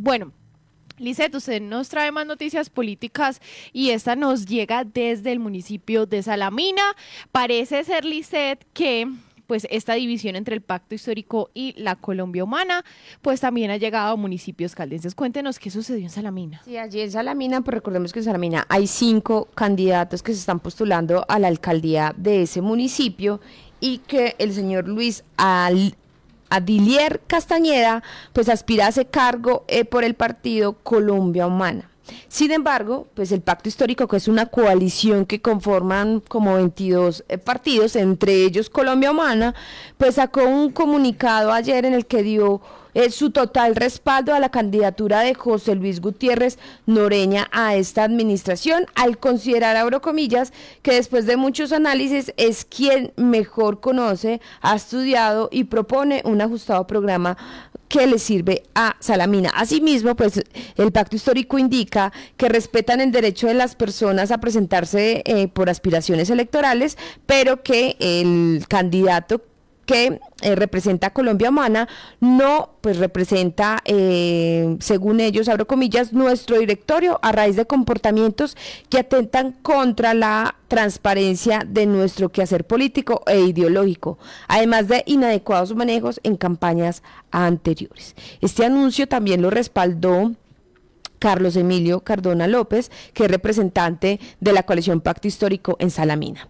Bueno, 0.00 0.32
Lisette, 0.98 1.34
usted 1.34 1.60
nos 1.60 1.88
trae 1.88 2.12
más 2.12 2.24
noticias 2.24 2.70
políticas 2.70 3.40
y 3.72 3.90
esta 3.90 4.14
nos 4.14 4.46
llega 4.46 4.84
desde 4.84 5.32
el 5.32 5.40
municipio 5.40 6.06
de 6.06 6.22
Salamina. 6.22 6.82
Parece 7.32 7.82
ser, 7.82 8.04
Lisette, 8.04 8.64
que 8.72 9.08
pues 9.48 9.66
esta 9.70 9.94
división 9.94 10.36
entre 10.36 10.54
el 10.54 10.60
pacto 10.60 10.94
histórico 10.94 11.50
y 11.52 11.74
la 11.80 11.96
Colombia 11.96 12.44
humana, 12.44 12.84
pues 13.22 13.40
también 13.40 13.72
ha 13.72 13.76
llegado 13.76 14.12
a 14.12 14.16
municipios 14.16 14.76
caldenses. 14.76 15.16
Cuéntenos 15.16 15.58
qué 15.58 15.70
sucedió 15.70 16.04
en 16.04 16.10
Salamina. 16.10 16.60
Sí, 16.64 16.76
allí 16.76 17.00
en 17.00 17.10
Salamina, 17.10 17.62
pues 17.62 17.74
recordemos 17.74 18.12
que 18.12 18.20
en 18.20 18.26
Salamina 18.26 18.66
hay 18.68 18.86
cinco 18.86 19.48
candidatos 19.56 20.22
que 20.22 20.32
se 20.32 20.38
están 20.38 20.60
postulando 20.60 21.24
a 21.28 21.40
la 21.40 21.48
alcaldía 21.48 22.14
de 22.16 22.42
ese 22.42 22.60
municipio 22.60 23.40
y 23.80 23.98
que 23.98 24.36
el 24.38 24.52
señor 24.52 24.86
Luis 24.86 25.24
Adilier 26.50 27.20
Castañeda 27.26 28.02
pues 28.32 28.48
aspira 28.48 28.86
a 28.86 28.88
ese 28.90 29.06
cargo 29.06 29.64
eh, 29.68 29.84
por 29.84 30.04
el 30.04 30.14
partido 30.14 30.74
Colombia 30.82 31.46
Humana. 31.46 31.90
Sin 32.28 32.50
embargo, 32.50 33.06
pues 33.14 33.32
el 33.32 33.40
pacto 33.40 33.68
histórico, 33.68 34.08
que 34.08 34.16
es 34.16 34.28
una 34.28 34.46
coalición 34.46 35.26
que 35.26 35.40
conforman 35.40 36.20
como 36.20 36.54
22 36.54 37.24
eh, 37.28 37.38
partidos, 37.38 37.96
entre 37.96 38.44
ellos 38.44 38.70
Colombia 38.70 39.10
Humana, 39.10 39.54
pues 39.96 40.16
sacó 40.16 40.44
un 40.44 40.70
comunicado 40.70 41.52
ayer 41.52 41.84
en 41.84 41.94
el 41.94 42.06
que 42.06 42.22
dio 42.22 42.60
eh, 42.94 43.10
su 43.10 43.30
total 43.30 43.76
respaldo 43.76 44.34
a 44.34 44.40
la 44.40 44.48
candidatura 44.48 45.20
de 45.20 45.34
José 45.34 45.74
Luis 45.74 46.00
Gutiérrez 46.00 46.58
Noreña 46.86 47.48
a 47.52 47.76
esta 47.76 48.02
administración, 48.02 48.86
al 48.94 49.18
considerar, 49.18 49.76
abro 49.76 50.00
comillas, 50.00 50.52
que 50.82 50.94
después 50.94 51.26
de 51.26 51.36
muchos 51.36 51.72
análisis 51.72 52.32
es 52.36 52.64
quien 52.64 53.12
mejor 53.16 53.80
conoce, 53.80 54.40
ha 54.62 54.74
estudiado 54.74 55.48
y 55.52 55.64
propone 55.64 56.22
un 56.24 56.40
ajustado 56.40 56.86
programa 56.86 57.36
que 57.88 58.06
le 58.06 58.18
sirve 58.18 58.62
a 58.74 58.96
Salamina. 59.00 59.50
Asimismo, 59.50 60.14
pues 60.14 60.42
el 60.76 60.92
pacto 60.92 61.16
histórico 61.16 61.58
indica 61.58 62.12
que 62.36 62.48
respetan 62.48 63.00
el 63.00 63.12
derecho 63.12 63.46
de 63.46 63.54
las 63.54 63.74
personas 63.74 64.30
a 64.30 64.38
presentarse 64.38 65.22
eh, 65.24 65.48
por 65.48 65.70
aspiraciones 65.70 66.30
electorales, 66.30 66.96
pero 67.26 67.62
que 67.62 67.96
el 67.98 68.66
candidato 68.68 69.42
que 69.88 70.20
eh, 70.42 70.54
representa 70.54 71.06
a 71.06 71.12
Colombia 71.14 71.48
Humana, 71.48 71.88
no 72.20 72.74
pues 72.82 72.98
representa, 72.98 73.80
eh, 73.86 74.76
según 74.80 75.18
ellos, 75.18 75.48
abro 75.48 75.66
comillas, 75.66 76.12
nuestro 76.12 76.58
directorio 76.58 77.18
a 77.22 77.32
raíz 77.32 77.56
de 77.56 77.64
comportamientos 77.64 78.54
que 78.90 78.98
atentan 78.98 79.52
contra 79.62 80.12
la 80.12 80.56
transparencia 80.68 81.64
de 81.66 81.86
nuestro 81.86 82.28
quehacer 82.28 82.66
político 82.66 83.22
e 83.26 83.40
ideológico, 83.40 84.18
además 84.46 84.88
de 84.88 85.04
inadecuados 85.06 85.74
manejos 85.74 86.20
en 86.22 86.36
campañas 86.36 87.02
anteriores. 87.30 88.14
Este 88.42 88.66
anuncio 88.66 89.08
también 89.08 89.40
lo 89.40 89.48
respaldó 89.48 90.32
Carlos 91.18 91.56
Emilio 91.56 92.00
Cardona 92.00 92.46
López, 92.46 92.90
que 93.14 93.24
es 93.24 93.30
representante 93.30 94.20
de 94.38 94.52
la 94.52 94.64
coalición 94.64 95.00
Pacto 95.00 95.28
Histórico 95.28 95.76
en 95.80 95.90
Salamina. 95.90 96.46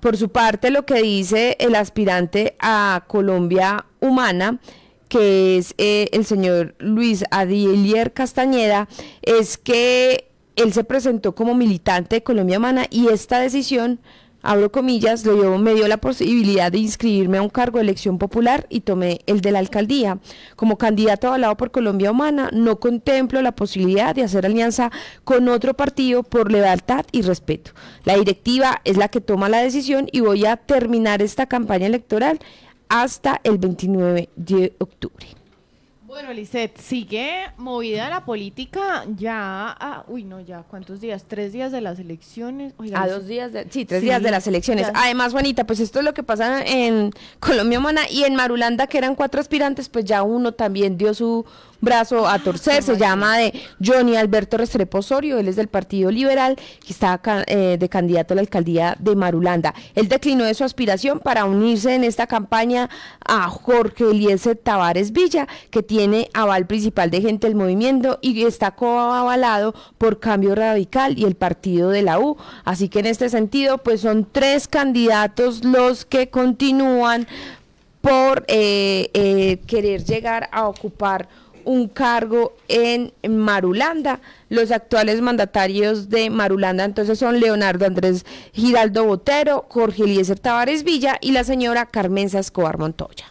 Por 0.00 0.16
su 0.16 0.28
parte, 0.28 0.70
lo 0.70 0.86
que 0.86 1.02
dice 1.02 1.56
el 1.58 1.74
aspirante 1.74 2.56
a 2.60 3.04
Colombia 3.08 3.86
Humana, 4.00 4.60
que 5.08 5.56
es 5.56 5.74
eh, 5.78 6.08
el 6.12 6.24
señor 6.24 6.76
Luis 6.78 7.24
Adilier 7.30 8.12
Castañeda, 8.12 8.88
es 9.22 9.58
que 9.58 10.30
él 10.54 10.72
se 10.72 10.84
presentó 10.84 11.34
como 11.34 11.54
militante 11.54 12.16
de 12.16 12.22
Colombia 12.22 12.58
Humana 12.58 12.86
y 12.90 13.08
esta 13.08 13.40
decisión 13.40 14.00
abro 14.48 14.72
comillas, 14.72 15.22
dio, 15.22 15.58
me 15.58 15.74
dio 15.74 15.86
la 15.88 15.98
posibilidad 15.98 16.72
de 16.72 16.78
inscribirme 16.78 17.36
a 17.36 17.42
un 17.42 17.50
cargo 17.50 17.76
de 17.76 17.84
elección 17.84 18.16
popular 18.16 18.66
y 18.70 18.80
tomé 18.80 19.20
el 19.26 19.42
de 19.42 19.52
la 19.52 19.58
alcaldía. 19.58 20.20
Como 20.56 20.78
candidato 20.78 21.28
avalado 21.28 21.54
por 21.58 21.70
Colombia 21.70 22.10
Humana, 22.10 22.48
no 22.50 22.80
contemplo 22.80 23.42
la 23.42 23.52
posibilidad 23.52 24.14
de 24.14 24.22
hacer 24.22 24.46
alianza 24.46 24.90
con 25.24 25.50
otro 25.50 25.74
partido 25.74 26.22
por 26.22 26.50
lealtad 26.50 27.04
y 27.12 27.20
respeto. 27.20 27.72
La 28.04 28.16
directiva 28.16 28.80
es 28.84 28.96
la 28.96 29.08
que 29.08 29.20
toma 29.20 29.50
la 29.50 29.58
decisión 29.58 30.08
y 30.12 30.20
voy 30.20 30.46
a 30.46 30.56
terminar 30.56 31.20
esta 31.20 31.44
campaña 31.44 31.86
electoral 31.86 32.38
hasta 32.88 33.42
el 33.44 33.58
29 33.58 34.30
de 34.34 34.72
octubre. 34.78 35.37
Bueno, 36.08 36.32
Lisette, 36.32 36.78
sigue 36.78 37.30
movida 37.58 38.08
la 38.08 38.24
política 38.24 39.04
ya, 39.14 39.68
a, 39.78 40.06
uy, 40.08 40.24
no, 40.24 40.40
ya, 40.40 40.62
¿cuántos 40.62 41.02
días? 41.02 41.26
¿Tres 41.28 41.52
días 41.52 41.70
de 41.70 41.82
las 41.82 41.98
elecciones? 41.98 42.72
a 42.94 43.06
dos 43.06 43.26
días, 43.26 43.52
de, 43.52 43.66
sí, 43.68 43.84
tres 43.84 44.00
días 44.00 44.22
de 44.22 44.30
las 44.30 44.46
elecciones. 44.46 44.86
Además, 44.94 45.32
Juanita, 45.32 45.64
pues 45.64 45.80
esto 45.80 45.98
es 45.98 46.06
lo 46.06 46.14
que 46.14 46.22
pasa 46.22 46.62
en 46.64 47.12
Colombia 47.40 47.78
Humana 47.78 48.08
y 48.10 48.24
en 48.24 48.36
Marulanda, 48.36 48.86
que 48.86 48.96
eran 48.96 49.16
cuatro 49.16 49.38
aspirantes, 49.38 49.90
pues 49.90 50.06
ya 50.06 50.22
uno 50.22 50.52
también 50.52 50.96
dio 50.96 51.12
su 51.12 51.44
brazo 51.80 52.26
a 52.26 52.38
torcer, 52.38 52.82
se 52.82 52.96
llama 52.96 53.38
de 53.38 53.52
Johnny 53.84 54.16
Alberto 54.16 54.56
Restrepo 54.56 54.98
Osorio, 54.98 55.38
él 55.38 55.48
es 55.48 55.56
del 55.56 55.68
Partido 55.68 56.10
Liberal, 56.10 56.56
que 56.56 56.92
está 56.92 57.20
eh, 57.46 57.76
de 57.78 57.88
candidato 57.88 58.34
a 58.34 58.36
la 58.36 58.40
alcaldía 58.40 58.96
de 58.98 59.16
Marulanda. 59.16 59.74
Él 59.94 60.08
declinó 60.08 60.44
de 60.44 60.54
su 60.54 60.64
aspiración 60.64 61.20
para 61.20 61.44
unirse 61.44 61.94
en 61.94 62.04
esta 62.04 62.26
campaña 62.26 62.90
a 63.24 63.48
Jorge 63.48 64.10
Eliezer 64.10 64.56
Tavares 64.56 65.12
Villa, 65.12 65.46
que 65.70 65.82
tiene 65.82 66.28
aval 66.34 66.66
principal 66.66 67.10
de 67.10 67.20
gente 67.20 67.46
del 67.46 67.56
movimiento 67.56 68.18
y 68.20 68.44
está 68.44 68.72
coavalado 68.72 69.74
por 69.98 70.18
Cambio 70.18 70.54
Radical 70.54 71.18
y 71.18 71.24
el 71.24 71.34
partido 71.34 71.90
de 71.90 72.02
la 72.02 72.18
U. 72.18 72.36
Así 72.64 72.88
que 72.88 73.00
en 73.00 73.06
este 73.06 73.28
sentido, 73.28 73.78
pues 73.78 74.00
son 74.00 74.26
tres 74.30 74.68
candidatos 74.68 75.64
los 75.64 76.04
que 76.04 76.28
continúan 76.30 77.26
por 78.00 78.44
eh, 78.48 79.10
eh, 79.12 79.58
querer 79.66 80.04
llegar 80.04 80.48
a 80.52 80.68
ocupar 80.68 81.28
un 81.68 81.86
cargo 81.86 82.56
en 82.66 83.12
Marulanda. 83.28 84.20
Los 84.48 84.70
actuales 84.70 85.20
mandatarios 85.20 86.08
de 86.08 86.30
Marulanda 86.30 86.84
entonces 86.84 87.18
son 87.18 87.40
Leonardo 87.40 87.84
Andrés 87.84 88.24
Giraldo 88.54 89.04
Botero, 89.04 89.66
Jorge 89.68 90.04
Eliezer 90.04 90.38
Tavares 90.38 90.82
Villa 90.82 91.18
y 91.20 91.32
la 91.32 91.44
señora 91.44 91.84
Carmenza 91.84 92.38
Escobar 92.38 92.78
Montoya. 92.78 93.26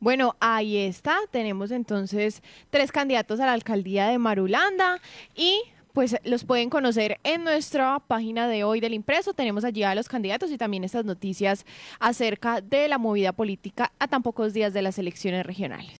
Bueno, 0.00 0.36
ahí 0.38 0.76
está. 0.76 1.16
Tenemos 1.30 1.70
entonces 1.70 2.42
tres 2.68 2.92
candidatos 2.92 3.40
a 3.40 3.46
la 3.46 3.54
alcaldía 3.54 4.08
de 4.08 4.18
Marulanda 4.18 5.00
y 5.34 5.58
pues 5.94 6.14
los 6.24 6.44
pueden 6.44 6.68
conocer 6.68 7.18
en 7.24 7.42
nuestra 7.42 8.00
página 8.06 8.48
de 8.48 8.64
hoy 8.64 8.80
del 8.80 8.92
impreso. 8.92 9.32
Tenemos 9.32 9.64
allí 9.64 9.82
a 9.82 9.94
los 9.94 10.08
candidatos 10.08 10.50
y 10.50 10.58
también 10.58 10.84
estas 10.84 11.06
noticias 11.06 11.64
acerca 12.00 12.60
de 12.60 12.86
la 12.86 12.98
movida 12.98 13.32
política 13.32 13.92
a 13.98 14.08
tan 14.08 14.22
pocos 14.22 14.52
días 14.52 14.74
de 14.74 14.82
las 14.82 14.98
elecciones 14.98 15.46
regionales. 15.46 15.96